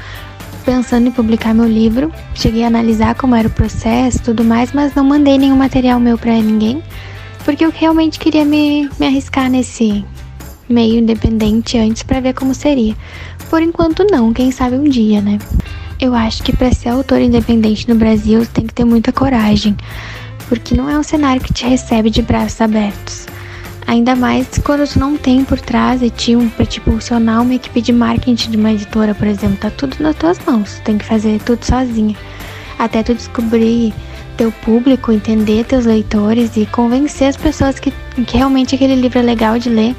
pensando 0.64 1.08
em 1.08 1.12
publicar 1.12 1.56
meu 1.56 1.68
livro. 1.68 2.12
Cheguei 2.36 2.64
a 2.64 2.68
analisar 2.68 3.16
como 3.16 3.34
era 3.34 3.48
o 3.48 3.52
processo, 3.52 4.22
tudo 4.22 4.44
mais, 4.44 4.74
mas 4.74 4.94
não 4.94 5.04
mandei 5.04 5.40
nenhum 5.40 5.58
material 5.58 6.00
meu 6.00 6.20
para 6.20 6.34
ninguém, 6.34 6.84
porque 7.44 7.66
eu 7.66 7.74
realmente 7.76 8.20
queria 8.20 8.46
me, 8.46 8.88
me 9.00 9.08
arriscar 9.08 9.50
nesse 9.50 10.06
meio 10.70 11.00
independente 11.00 11.78
antes 11.78 12.04
para 12.04 12.20
ver 12.20 12.34
como 12.34 12.54
seria. 12.54 12.96
Por 13.50 13.62
enquanto 13.62 14.06
não, 14.10 14.34
quem 14.34 14.52
sabe 14.52 14.76
um 14.76 14.84
dia, 14.84 15.22
né? 15.22 15.38
Eu 16.00 16.14
acho 16.14 16.44
que 16.44 16.56
para 16.56 16.74
ser 16.74 16.90
autor 16.90 17.22
independente 17.22 17.88
no 17.88 17.96
Brasil 17.96 18.46
tem 18.46 18.66
que 18.66 18.74
ter 18.74 18.84
muita 18.84 19.12
coragem, 19.12 19.76
porque 20.50 20.76
não 20.76 20.90
é 20.90 20.98
um 20.98 21.04
cenário 21.04 21.42
que 21.42 21.54
te 21.54 21.66
recebe 21.66 22.10
de 22.10 22.22
braços 22.22 22.60
abertos. 22.60 23.28
Ainda 23.86 24.16
mais 24.16 24.48
quando 24.64 24.88
tu 24.88 25.00
não 25.00 25.18
tem 25.18 25.44
por 25.44 25.60
trás 25.60 26.00
de 26.00 26.10
ti 26.10 26.36
um 26.36 26.50
pra 26.50 26.66
te 26.66 26.80
impulsionar 26.80 27.42
uma 27.42 27.54
equipe 27.54 27.82
de 27.82 27.92
marketing 27.92 28.52
de 28.52 28.58
uma 28.58 28.72
editora, 28.72 29.14
por 29.14 29.28
exemplo. 29.28 29.58
Tá 29.58 29.70
tudo 29.70 29.96
nas 30.00 30.16
tuas 30.16 30.40
mãos. 30.46 30.76
Tu 30.76 30.84
tem 30.84 30.98
que 30.98 31.06
fazer 31.06 31.40
tudo 31.42 31.64
sozinha. 31.64 32.16
Até 32.80 33.04
tu 33.04 33.14
descobrir 33.14 33.94
teu 34.38 34.52
público, 34.52 35.12
entender 35.12 35.66
teus 35.66 35.86
leitores 35.86 36.56
e 36.58 36.66
convencer 36.66 37.28
as 37.28 37.38
pessoas 37.38 37.80
que, 37.80 37.92
que 38.26 38.38
realmente 38.38 38.76
aquele 38.76 38.96
livro 38.96 39.20
é 39.20 39.22
legal 39.22 39.60
de 39.60 39.70
ler. 39.70 39.96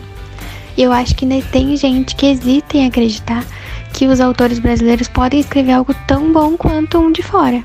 E 0.76 0.82
eu 0.82 0.92
acho 0.92 1.14
que 1.14 1.26
tem 1.52 1.76
gente 1.76 2.16
que 2.16 2.26
hesita 2.26 2.76
em 2.76 2.86
acreditar 2.86 3.44
que 3.92 4.06
os 4.06 4.20
autores 4.20 4.58
brasileiros 4.58 5.08
podem 5.08 5.38
escrever 5.38 5.72
algo 5.72 5.94
tão 6.06 6.32
bom 6.32 6.56
quanto 6.56 6.98
um 6.98 7.12
de 7.12 7.22
fora. 7.22 7.62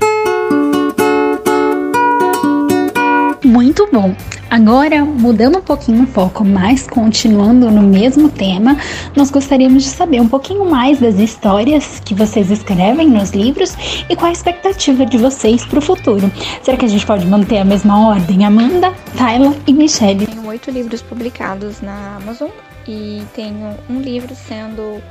Muito 3.44 3.88
bom! 3.92 4.14
Agora, 4.48 5.04
mudando 5.04 5.58
um 5.58 5.62
pouquinho 5.62 6.04
o 6.04 6.06
foco, 6.06 6.44
mas 6.44 6.86
continuando 6.86 7.70
no 7.70 7.82
mesmo 7.82 8.28
tema, 8.28 8.76
nós 9.16 9.30
gostaríamos 9.30 9.84
de 9.84 9.88
saber 9.88 10.20
um 10.20 10.28
pouquinho 10.28 10.68
mais 10.68 11.00
das 11.00 11.16
histórias 11.16 12.00
que 12.04 12.14
vocês 12.14 12.50
escrevem 12.50 13.08
nos 13.08 13.30
livros 13.30 13.76
e 14.08 14.14
qual 14.14 14.28
a 14.28 14.32
expectativa 14.32 15.06
de 15.06 15.18
vocês 15.18 15.64
para 15.64 15.78
o 15.78 15.82
futuro. 15.82 16.30
Será 16.62 16.76
que 16.76 16.84
a 16.84 16.88
gente 16.88 17.06
pode 17.06 17.26
manter 17.26 17.58
a 17.58 17.64
mesma 17.64 18.08
ordem? 18.08 18.44
Amanda, 18.44 18.92
Tayla 19.16 19.54
e 19.66 19.72
Michelle. 19.72 20.26
Tenho 20.26 20.46
oito 20.46 20.70
livros 20.70 21.00
publicados 21.00 21.80
na 21.80 22.16
Amazon 22.16 22.50
e 22.86 23.22
tenho 23.34 23.76
um 23.88 24.00
livro 24.00 24.34
sendo 24.34 25.02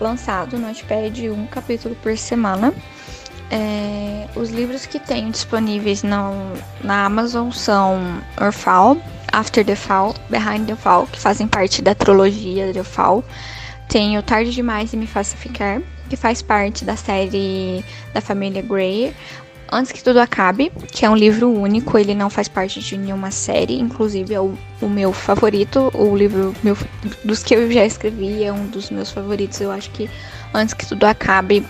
lançado 0.00 0.58
no 0.58 0.68
Notepad, 0.68 1.30
um 1.30 1.46
capítulo 1.46 1.94
por 1.96 2.16
semana. 2.16 2.72
É, 3.50 4.26
os 4.34 4.50
livros 4.50 4.86
que 4.86 4.98
tenho 4.98 5.30
disponíveis 5.30 6.02
na, 6.02 6.30
na 6.82 7.04
Amazon 7.04 7.50
são 7.50 8.20
Orfal, 8.40 8.96
After 9.32 9.64
the 9.64 9.76
Fall, 9.76 10.14
Behind 10.28 10.66
the 10.66 10.76
Fall, 10.76 11.06
que 11.06 11.20
fazem 11.20 11.46
parte 11.46 11.82
da 11.82 11.94
trilogia 11.94 12.72
The 12.72 12.82
Fall. 12.82 13.24
Tenho 13.88 14.22
Tarde 14.22 14.50
Demais 14.50 14.92
e 14.92 14.96
Me 14.96 15.06
Faça 15.06 15.36
Ficar, 15.36 15.80
que 16.08 16.16
faz 16.16 16.42
parte 16.42 16.84
da 16.84 16.96
série 16.96 17.84
da 18.12 18.20
família 18.20 18.62
Grey. 18.62 19.14
Antes 19.70 19.90
que 19.90 20.02
Tudo 20.02 20.20
Acabe, 20.20 20.70
que 20.92 21.04
é 21.04 21.10
um 21.10 21.16
livro 21.16 21.50
único, 21.50 21.98
ele 21.98 22.14
não 22.14 22.30
faz 22.30 22.46
parte 22.46 22.80
de 22.80 22.96
nenhuma 22.96 23.30
série, 23.30 23.78
inclusive 23.78 24.32
é 24.32 24.40
o, 24.40 24.54
o 24.80 24.88
meu 24.88 25.12
favorito, 25.12 25.90
o 25.92 26.16
livro 26.16 26.54
meu, 26.62 26.76
dos 27.24 27.42
que 27.42 27.54
eu 27.54 27.70
já 27.70 27.84
escrevi, 27.84 28.44
é 28.44 28.52
um 28.52 28.66
dos 28.66 28.90
meus 28.90 29.10
favoritos. 29.10 29.60
Eu 29.60 29.72
acho 29.72 29.90
que 29.90 30.08
Antes 30.54 30.72
que 30.72 30.86
Tudo 30.86 31.04
Acabe 31.04 31.66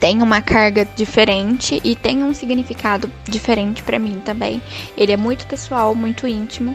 tem 0.00 0.22
uma 0.22 0.40
carga 0.40 0.84
diferente 0.96 1.80
e 1.84 1.94
tem 1.94 2.22
um 2.24 2.32
significado 2.32 3.10
diferente 3.24 3.82
para 3.82 3.98
mim 3.98 4.20
também. 4.24 4.62
Ele 4.96 5.12
é 5.12 5.16
muito 5.16 5.46
pessoal, 5.46 5.94
muito 5.94 6.26
íntimo 6.26 6.74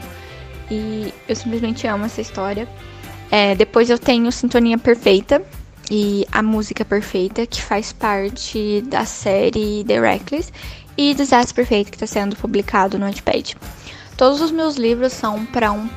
e 0.70 1.14
eu 1.28 1.36
simplesmente 1.36 1.88
amo 1.88 2.06
essa 2.06 2.22
história. 2.22 2.68
É, 3.32 3.56
depois 3.56 3.90
eu 3.90 3.98
tenho 3.98 4.32
Sintonia 4.32 4.78
Perfeita 4.78 5.42
e 5.90 6.26
A 6.32 6.42
Música 6.42 6.84
Perfeita, 6.84 7.46
que 7.46 7.62
faz 7.62 7.92
parte 7.92 8.82
da 8.88 9.06
série 9.06 9.84
The 9.86 10.00
Reckless, 10.00 10.52
e 10.98 11.14
Desastre 11.14 11.56
Perfeito, 11.56 11.92
que 11.92 11.98
está 11.98 12.08
sendo 12.08 12.36
publicado 12.36 12.98
no 13.00 13.06
Wattpad. 13.06 13.58
Todos 14.16 14.42
os 14.42 14.52
meus 14.52 14.76
livros 14.76 15.12
são 15.12 15.46
para 15.46 15.72
um, 15.72 15.88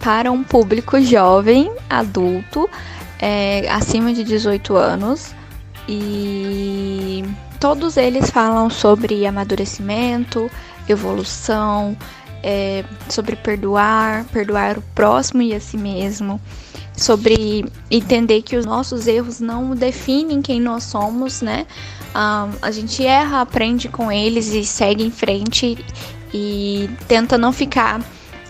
para 0.00 0.30
um 0.30 0.44
público 0.44 1.00
jovem, 1.00 1.70
adulto, 1.90 2.70
é, 3.18 3.68
acima 3.70 4.12
de 4.12 4.22
18 4.22 4.76
anos. 4.76 5.34
E 5.88 7.24
todos 7.58 7.96
eles 7.96 8.30
falam 8.30 8.70
sobre 8.70 9.26
amadurecimento, 9.26 10.48
evolução, 10.88 11.96
é, 12.42 12.84
sobre 13.08 13.36
perdoar, 13.36 14.24
perdoar 14.26 14.78
o 14.78 14.82
próximo 14.94 15.42
e 15.42 15.54
a 15.54 15.60
si 15.60 15.76
mesmo, 15.76 16.40
sobre 16.96 17.64
entender 17.90 18.42
que 18.42 18.56
os 18.56 18.66
nossos 18.66 19.06
erros 19.06 19.40
não 19.40 19.74
definem 19.74 20.42
quem 20.42 20.60
nós 20.60 20.84
somos, 20.84 21.40
né? 21.40 21.66
Um, 22.14 22.52
a 22.60 22.70
gente 22.70 23.04
erra, 23.04 23.40
aprende 23.40 23.88
com 23.88 24.12
eles 24.12 24.48
e 24.48 24.64
segue 24.64 25.02
em 25.02 25.10
frente 25.10 25.78
e 26.32 26.90
tenta 27.08 27.38
não 27.38 27.52
ficar 27.52 28.02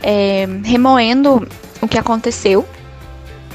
é, 0.03 0.47
remoendo 0.65 1.47
o 1.81 1.89
que 1.89 1.99
aconteceu. 1.99 2.67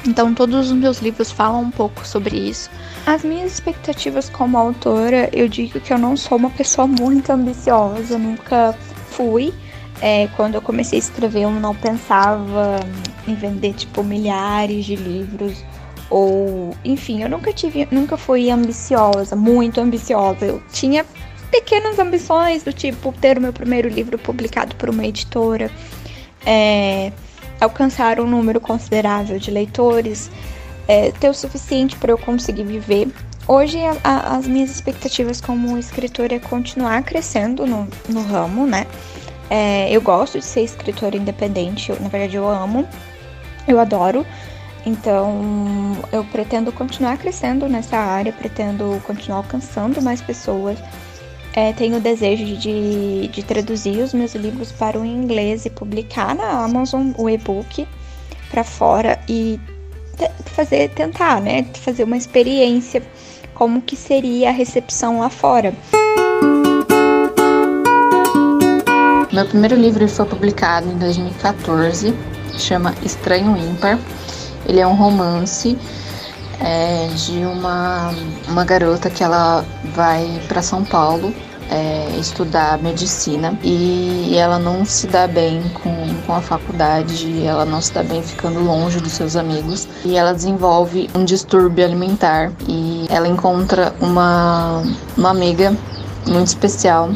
Então, 0.06 0.32
todos 0.32 0.70
os 0.70 0.72
meus 0.72 1.00
livros 1.00 1.30
falam 1.30 1.60
um 1.60 1.70
pouco 1.70 2.06
sobre 2.06 2.36
isso. 2.36 2.70
As 3.04 3.24
minhas 3.24 3.52
expectativas 3.52 4.28
como 4.30 4.56
autora, 4.56 5.28
eu 5.32 5.48
digo 5.48 5.80
que 5.80 5.92
eu 5.92 5.98
não 5.98 6.16
sou 6.16 6.38
uma 6.38 6.50
pessoa 6.50 6.86
muito 6.86 7.30
ambiciosa, 7.30 8.16
nunca 8.16 8.74
fui. 9.10 9.52
É, 10.00 10.28
quando 10.36 10.54
eu 10.54 10.62
comecei 10.62 10.98
a 10.98 11.00
escrever, 11.00 11.42
eu 11.42 11.50
não 11.50 11.74
pensava 11.74 12.78
em 13.26 13.34
vender 13.34 13.74
tipo 13.74 14.04
milhares 14.04 14.84
de 14.84 14.94
livros 14.94 15.64
ou, 16.10 16.74
enfim, 16.84 17.22
eu 17.22 17.28
nunca 17.28 17.52
tive, 17.52 17.86
nunca 17.90 18.16
fui 18.16 18.50
ambiciosa, 18.50 19.36
muito 19.36 19.80
ambiciosa. 19.80 20.46
Eu 20.46 20.62
tinha 20.72 21.04
pequenas 21.50 21.98
ambições 21.98 22.62
do 22.62 22.72
tipo 22.72 23.12
ter 23.20 23.38
o 23.38 23.40
meu 23.40 23.52
primeiro 23.52 23.88
livro 23.88 24.18
publicado 24.18 24.74
por 24.76 24.88
uma 24.88 25.04
editora, 25.04 25.70
é, 26.46 27.12
alcançar 27.60 28.20
um 28.20 28.26
número 28.26 28.60
considerável 28.60 29.38
de 29.38 29.50
leitores, 29.50 30.30
é, 30.86 31.10
ter 31.12 31.28
o 31.28 31.34
suficiente 31.34 31.96
para 31.96 32.12
eu 32.12 32.18
conseguir 32.18 32.64
viver. 32.64 33.08
Hoje, 33.46 33.78
a, 33.78 33.96
a, 34.04 34.36
as 34.36 34.46
minhas 34.46 34.70
expectativas 34.70 35.40
como 35.40 35.76
escritora 35.78 36.34
é 36.34 36.38
continuar 36.38 37.02
crescendo 37.02 37.66
no, 37.66 37.88
no 38.08 38.22
ramo, 38.22 38.66
né? 38.66 38.86
É, 39.50 39.90
eu 39.90 40.00
gosto 40.00 40.38
de 40.38 40.44
ser 40.44 40.62
escritora 40.62 41.16
independente, 41.16 41.90
eu, 41.90 42.00
na 42.00 42.08
verdade, 42.08 42.36
eu 42.36 42.48
amo, 42.48 42.86
eu 43.66 43.78
adoro. 43.80 44.26
Então, 44.86 45.96
eu 46.12 46.24
pretendo 46.24 46.72
continuar 46.72 47.18
crescendo 47.18 47.68
nessa 47.68 47.96
área, 47.96 48.32
pretendo 48.32 49.02
continuar 49.06 49.38
alcançando 49.38 50.00
mais 50.00 50.20
pessoas. 50.20 50.78
É, 51.52 51.72
tenho 51.72 51.96
o 51.96 52.00
desejo 52.00 52.44
de, 52.56 53.28
de 53.28 53.42
traduzir 53.42 53.98
os 53.98 54.14
meus 54.14 54.34
livros 54.34 54.70
para 54.70 54.98
o 54.98 55.04
inglês 55.04 55.66
e 55.66 55.70
publicar 55.70 56.34
na 56.34 56.64
Amazon 56.64 57.10
o 57.16 57.28
e-book 57.28 57.86
para 58.50 58.62
fora 58.62 59.18
e 59.28 59.58
fazer, 60.54 60.90
tentar, 60.90 61.40
né, 61.40 61.64
fazer 61.74 62.04
uma 62.04 62.16
experiência 62.16 63.02
como 63.54 63.82
que 63.82 63.96
seria 63.96 64.50
a 64.50 64.52
recepção 64.52 65.20
lá 65.20 65.28
fora. 65.28 65.74
Meu 69.32 69.44
primeiro 69.44 69.76
livro 69.76 70.08
foi 70.08 70.24
publicado 70.24 70.88
em 70.88 70.96
2014, 70.96 72.14
chama 72.56 72.94
Estranho 73.02 73.54
Ímpar. 73.58 73.98
Ele 74.66 74.80
é 74.80 74.86
um 74.86 74.94
romance 74.94 75.76
é, 76.60 77.08
de 77.08 77.44
uma, 77.44 78.10
uma 78.48 78.64
garota 78.64 79.10
que 79.10 79.22
ela 79.22 79.64
vai 79.94 80.40
para 80.48 80.62
São 80.62 80.82
Paulo 80.82 81.34
é, 81.70 82.16
estudar 82.18 82.78
medicina 82.78 83.58
e 83.62 84.34
ela 84.34 84.58
não 84.58 84.84
se 84.86 85.06
dá 85.06 85.26
bem 85.26 85.62
com, 85.82 85.92
com 86.26 86.34
a 86.34 86.40
faculdade, 86.40 87.46
ela 87.46 87.66
não 87.66 87.82
se 87.82 87.92
dá 87.92 88.02
bem 88.02 88.22
ficando 88.22 88.60
longe 88.60 88.98
dos 88.98 89.12
seus 89.12 89.36
amigos 89.36 89.86
e 90.06 90.16
ela 90.16 90.32
desenvolve 90.32 91.10
um 91.14 91.24
distúrbio 91.24 91.84
alimentar 91.84 92.50
e 92.66 93.06
ela 93.10 93.28
encontra 93.28 93.94
uma, 94.00 94.82
uma 95.16 95.30
amiga 95.30 95.76
muito 96.26 96.48
especial, 96.48 97.10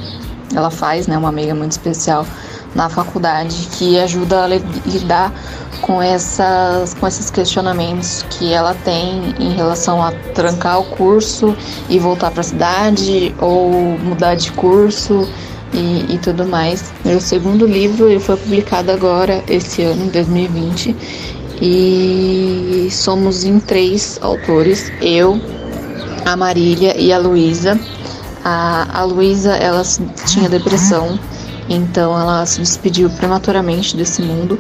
ela 0.55 0.71
faz 0.71 1.07
né, 1.07 1.17
uma 1.17 1.29
amiga 1.29 1.55
muito 1.55 1.73
especial 1.73 2.27
na 2.75 2.89
faculdade 2.89 3.69
que 3.73 3.99
ajuda 3.99 4.45
a 4.45 4.47
lidar 4.47 5.33
com, 5.83 6.01
essas, 6.01 6.95
com 6.95 7.07
esses 7.07 7.31
questionamentos 7.31 8.25
que 8.31 8.53
ela 8.53 8.75
tem 8.85 9.35
em 9.39 9.53
relação 9.53 10.03
a 10.03 10.13
trancar 10.35 10.81
o 10.81 10.85
curso 10.85 11.55
e 11.89 11.99
voltar 11.99 12.31
para 12.31 12.41
a 12.41 12.45
cidade 12.45 13.35
ou 13.41 13.71
mudar 13.99 14.35
de 14.37 14.53
curso 14.53 15.29
e, 15.73 16.15
e, 16.15 16.19
tudo 16.19 16.47
mais. 16.47 16.93
Meu 17.05 17.21
segundo 17.21 17.67
livro 17.67 18.09
ele 18.09 18.21
foi 18.21 18.37
publicado 18.37 18.91
agora, 18.91 19.43
esse 19.49 19.83
ano, 19.83 20.11
2020, 20.11 20.97
e 21.61 22.89
somos 22.91 23.45
em 23.45 23.59
três 23.59 24.19
autores, 24.21 24.93
eu, 25.01 25.41
a 26.25 26.37
Marília 26.37 26.97
e 26.99 27.13
a 27.13 27.19
Luísa. 27.19 27.79
A, 28.45 29.01
a 29.01 29.05
Luísa, 29.05 29.55
ela 29.57 29.83
tinha 30.27 30.49
depressão, 30.49 31.19
então 31.69 32.19
ela 32.19 32.45
se 32.45 32.61
despediu 32.61 33.09
prematuramente 33.11 33.97
desse 33.97 34.23
mundo 34.23 34.59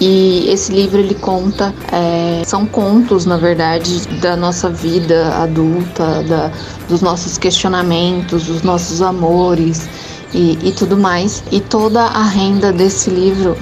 e 0.00 0.48
esse 0.48 0.72
livro 0.72 0.98
ele 0.98 1.14
conta, 1.14 1.74
é, 1.92 2.42
são 2.46 2.64
contos, 2.64 3.26
na 3.26 3.36
verdade, 3.36 4.08
da 4.18 4.34
nossa 4.34 4.70
vida 4.70 5.28
adulta, 5.34 6.22
da, 6.22 6.50
dos 6.88 7.02
nossos 7.02 7.36
questionamentos, 7.36 8.44
dos 8.44 8.62
nossos 8.62 9.02
amores 9.02 9.86
e, 10.32 10.58
e 10.62 10.72
tudo 10.72 10.96
mais. 10.96 11.44
E 11.52 11.60
toda 11.60 12.00
a 12.00 12.22
renda 12.22 12.72
desse 12.72 13.10
livro 13.10 13.54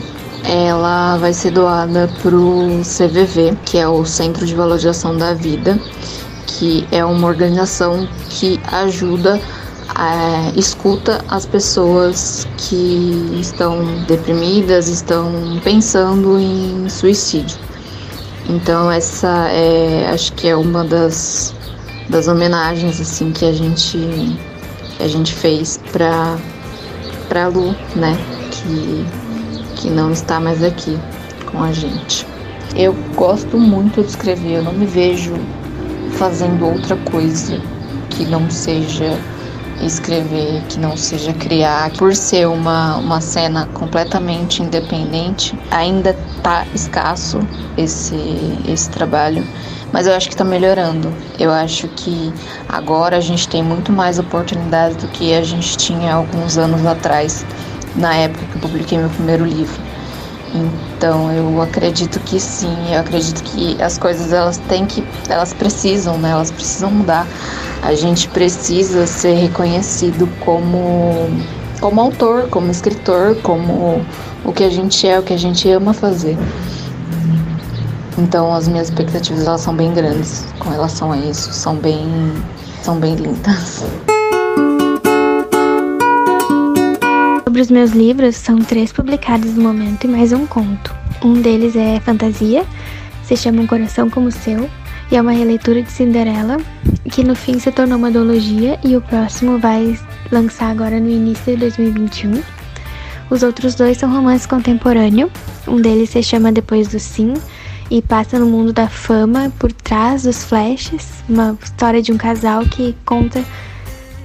ela 0.45 1.16
vai 1.16 1.33
ser 1.33 1.50
doada 1.50 2.09
para 2.23 2.37
o 2.37 2.83
CVV, 2.85 3.59
que 3.64 3.76
é 3.76 3.88
o 3.88 4.04
Centro 4.04 4.47
de 4.47 4.54
Valorização 4.54 5.16
da 5.16 5.35
Vida, 5.35 5.76
que 6.58 6.86
é 6.90 7.04
uma 7.04 7.28
organização 7.28 8.08
que 8.28 8.60
ajuda 8.72 9.40
é, 9.98 10.58
escuta 10.58 11.24
as 11.28 11.46
pessoas 11.46 12.46
que 12.56 13.38
estão 13.40 13.84
deprimidas, 14.06 14.88
estão 14.88 15.60
pensando 15.64 16.38
em 16.38 16.88
suicídio. 16.88 17.58
Então 18.48 18.90
essa 18.90 19.48
é, 19.50 20.08
acho 20.10 20.32
que 20.34 20.48
é 20.48 20.56
uma 20.56 20.84
das, 20.84 21.54
das 22.08 22.28
homenagens 22.28 23.00
assim 23.00 23.32
que 23.32 23.44
a 23.44 23.52
gente 23.52 23.98
que 24.96 25.02
a 25.02 25.08
gente 25.08 25.34
fez 25.34 25.80
para 25.92 26.36
para 27.28 27.48
Lu, 27.48 27.74
né, 27.94 28.16
que 28.50 29.04
que 29.80 29.90
não 29.90 30.10
está 30.10 30.40
mais 30.40 30.62
aqui 30.62 30.98
com 31.46 31.62
a 31.62 31.72
gente. 31.72 32.26
Eu 32.74 32.94
gosto 33.14 33.58
muito 33.58 34.02
de 34.02 34.08
escrever, 34.08 34.56
eu 34.56 34.62
não 34.62 34.72
me 34.72 34.86
vejo 34.86 35.34
fazendo 36.12 36.66
outra 36.66 36.96
coisa 36.96 37.60
que 38.10 38.24
não 38.24 38.50
seja 38.50 39.18
escrever, 39.82 40.62
que 40.68 40.78
não 40.78 40.96
seja 40.96 41.32
criar. 41.32 41.90
Por 41.92 42.14
ser 42.14 42.46
uma, 42.48 42.96
uma 42.96 43.20
cena 43.20 43.66
completamente 43.72 44.62
independente, 44.62 45.58
ainda 45.70 46.16
tá 46.42 46.66
escasso 46.74 47.40
esse, 47.76 48.16
esse 48.66 48.90
trabalho. 48.90 49.46
Mas 49.92 50.06
eu 50.06 50.14
acho 50.14 50.28
que 50.28 50.34
está 50.34 50.44
melhorando. 50.44 51.12
Eu 51.38 51.50
acho 51.50 51.88
que 51.88 52.32
agora 52.68 53.16
a 53.16 53.20
gente 53.20 53.48
tem 53.48 53.62
muito 53.62 53.92
mais 53.92 54.18
oportunidades 54.18 54.96
do 54.96 55.08
que 55.08 55.32
a 55.32 55.42
gente 55.42 55.76
tinha 55.76 56.14
alguns 56.14 56.58
anos 56.58 56.84
atrás, 56.84 57.46
na 57.96 58.14
época 58.14 58.44
que 58.46 58.56
eu 58.56 58.60
publiquei 58.60 58.98
meu 58.98 59.08
primeiro 59.10 59.44
livro. 59.44 59.88
Então 60.54 61.32
eu 61.32 61.60
acredito 61.60 62.18
que 62.20 62.40
sim, 62.40 62.74
eu 62.92 63.00
acredito 63.00 63.42
que 63.42 63.80
as 63.82 63.98
coisas 63.98 64.32
elas 64.32 64.58
têm 64.68 64.86
que, 64.86 65.04
elas 65.28 65.52
precisam, 65.52 66.18
né? 66.18 66.30
Elas 66.30 66.50
precisam 66.50 66.90
mudar. 66.90 67.26
A 67.82 67.94
gente 67.94 68.28
precisa 68.28 69.06
ser 69.06 69.34
reconhecido 69.34 70.28
como 70.44 71.28
como 71.80 72.00
autor, 72.00 72.48
como 72.48 72.70
escritor, 72.70 73.36
como 73.42 74.04
o 74.44 74.52
que 74.52 74.64
a 74.64 74.70
gente 74.70 75.06
é, 75.06 75.18
o 75.18 75.22
que 75.22 75.32
a 75.32 75.38
gente 75.38 75.70
ama 75.70 75.92
fazer. 75.92 76.36
Então 78.16 78.52
as 78.52 78.66
minhas 78.66 78.88
expectativas 78.88 79.46
elas 79.46 79.60
são 79.60 79.74
bem 79.74 79.92
grandes 79.94 80.46
com 80.58 80.70
relação 80.70 81.12
a 81.12 81.18
isso, 81.18 81.52
são 81.52 81.76
bem 81.76 82.32
são 82.82 82.98
bem 82.98 83.14
lindas. 83.14 83.84
Sobre 87.58 87.66
os 87.66 87.70
meus 87.72 87.90
livros, 87.90 88.36
são 88.36 88.58
três 88.58 88.92
publicados 88.92 89.52
no 89.56 89.64
momento 89.64 90.04
e 90.04 90.08
mais 90.08 90.32
um 90.32 90.46
conto. 90.46 90.94
Um 91.24 91.42
deles 91.42 91.74
é 91.74 91.98
fantasia, 91.98 92.64
se 93.24 93.36
chama 93.36 93.62
Um 93.62 93.66
Coração 93.66 94.08
Como 94.08 94.28
o 94.28 94.30
Seu, 94.30 94.70
e 95.10 95.16
é 95.16 95.20
uma 95.20 95.32
releitura 95.32 95.82
de 95.82 95.90
Cinderela, 95.90 96.58
que 97.10 97.24
no 97.24 97.34
fim 97.34 97.58
se 97.58 97.72
tornou 97.72 97.98
uma 97.98 98.12
duologia, 98.12 98.78
e 98.84 98.96
o 98.96 99.00
próximo 99.00 99.58
vai 99.58 99.98
lançar 100.30 100.70
agora 100.70 101.00
no 101.00 101.11
início 101.11 101.52
de 101.54 101.56
2021. 101.56 102.40
Os 103.28 103.42
outros 103.42 103.74
dois 103.74 103.98
são 103.98 104.09
romances 104.09 104.46
contemporâneos, 104.46 105.33
um 105.66 105.80
deles 105.80 106.11
se 106.11 106.22
chama 106.22 106.52
Depois 106.52 106.87
do 106.87 107.00
Sim, 107.00 107.35
e 107.90 108.00
passa 108.00 108.38
no 108.38 108.46
mundo 108.46 108.72
da 108.72 108.87
fama 108.87 109.52
por 109.59 109.72
trás 109.72 110.22
dos 110.22 110.44
flashes, 110.44 111.09
uma 111.28 111.59
história 111.61 112.00
de 112.00 112.12
um 112.12 112.16
casal 112.16 112.64
que 112.66 112.94
conta 113.04 113.44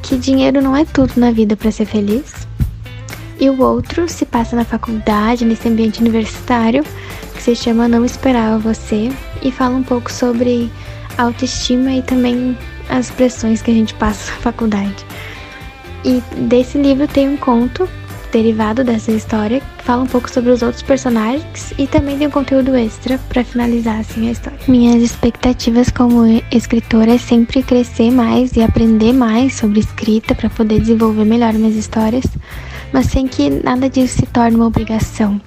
que 0.03 0.17
dinheiro 0.17 0.61
não 0.61 0.77
é 0.77 0.85
tudo 0.85 1.13
na 1.17 1.31
vida 1.31 1.55
para 1.55 1.71
ser 1.71 1.85
feliz. 1.85 2.31
E 3.43 3.49
o 3.49 3.61
outro 3.61 4.07
se 4.07 4.25
passa 4.25 4.55
na 4.55 4.63
faculdade, 4.63 5.43
nesse 5.43 5.67
ambiente 5.67 5.99
universitário, 5.99 6.81
que 7.35 7.43
se 7.43 7.53
chama 7.53 7.89
Não 7.89 8.05
Esperava 8.05 8.57
Você, 8.57 9.11
e 9.41 9.51
fala 9.51 9.75
um 9.75 9.83
pouco 9.83 10.09
sobre 10.09 10.71
autoestima 11.17 11.91
e 11.91 12.01
também 12.01 12.57
as 12.87 13.11
pressões 13.11 13.61
que 13.61 13.69
a 13.69 13.73
gente 13.73 13.93
passa 13.95 14.31
na 14.31 14.37
faculdade. 14.37 15.05
E 16.05 16.23
desse 16.47 16.77
livro 16.77 17.05
tem 17.05 17.27
um 17.27 17.35
conto 17.35 17.85
derivado 18.31 18.81
dessa 18.81 19.11
história 19.11 19.59
que 19.77 19.83
fala 19.83 20.03
um 20.03 20.07
pouco 20.07 20.31
sobre 20.31 20.49
os 20.49 20.61
outros 20.61 20.81
personagens 20.81 21.73
e 21.77 21.85
também 21.85 22.17
tem 22.17 22.27
um 22.27 22.31
conteúdo 22.31 22.73
extra 22.73 23.17
para 23.27 23.43
finalizar 23.43 23.99
assim 23.99 24.29
a 24.29 24.31
história. 24.31 24.59
Minhas 24.69 25.03
expectativas 25.03 25.89
como 25.89 26.23
escritora 26.49 27.15
é 27.15 27.17
sempre 27.17 27.61
crescer 27.61 28.09
mais 28.09 28.53
e 28.53 28.63
aprender 28.63 29.11
mais 29.11 29.55
sobre 29.55 29.81
escrita 29.81 30.33
para 30.33 30.49
poder 30.49 30.79
desenvolver 30.79 31.25
melhor 31.25 31.53
minhas 31.53 31.75
histórias 31.75 32.23
mas 32.93 33.07
sem 33.07 33.27
que 33.27 33.49
nada 33.49 33.89
disso 33.89 34.19
se 34.19 34.25
torne 34.27 34.55
uma 34.55 34.67
obrigação. 34.67 35.41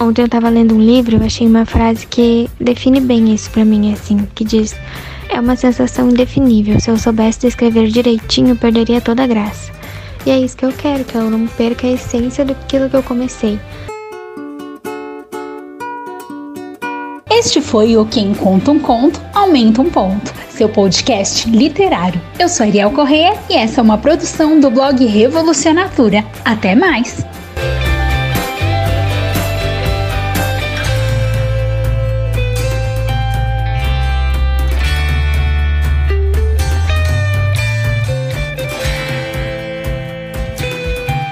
Ontem 0.00 0.22
eu 0.22 0.26
estava 0.26 0.48
lendo 0.48 0.74
um 0.74 0.80
livro, 0.80 1.16
eu 1.16 1.24
achei 1.24 1.46
uma 1.46 1.66
frase 1.66 2.06
que 2.06 2.48
define 2.58 3.00
bem 3.00 3.34
isso 3.34 3.50
para 3.50 3.64
mim, 3.64 3.92
assim, 3.92 4.26
que 4.34 4.44
diz: 4.44 4.74
É 5.28 5.38
uma 5.38 5.54
sensação 5.54 6.08
indefinível. 6.08 6.80
Se 6.80 6.90
eu 6.90 6.96
soubesse 6.96 7.40
descrever 7.40 7.88
direitinho, 7.88 8.56
perderia 8.56 9.00
toda 9.00 9.24
a 9.24 9.26
graça. 9.26 9.70
E 10.24 10.30
é 10.30 10.38
isso 10.38 10.56
que 10.56 10.64
eu 10.64 10.72
quero, 10.72 11.04
que 11.04 11.14
eu 11.14 11.28
não 11.28 11.46
perca 11.46 11.86
a 11.86 11.90
essência 11.90 12.44
daquilo 12.44 12.88
que 12.88 12.96
eu 12.96 13.02
comecei. 13.02 13.58
Este 17.38 17.60
foi 17.60 17.96
o 17.96 18.04
Quem 18.04 18.34
Conta 18.34 18.72
um 18.72 18.80
Conto, 18.80 19.22
Aumenta 19.32 19.80
um 19.80 19.88
Ponto, 19.88 20.34
seu 20.50 20.68
podcast 20.68 21.48
literário. 21.48 22.20
Eu 22.36 22.48
sou 22.48 22.66
Ariel 22.66 22.90
Corrêa 22.90 23.32
e 23.48 23.54
essa 23.54 23.80
é 23.80 23.84
uma 23.84 23.96
produção 23.96 24.58
do 24.58 24.68
blog 24.68 25.06
Revolucionatura. 25.06 26.24
Até 26.44 26.74
mais! 26.74 27.24